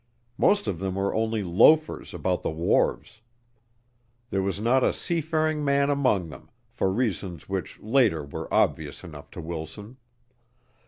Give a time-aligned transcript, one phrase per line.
[0.39, 3.21] Most of them were only loafers about the wharves.
[4.31, 9.29] There was not a seafaring man among them, for reasons which later were obvious enough
[9.29, 9.97] to Wilson.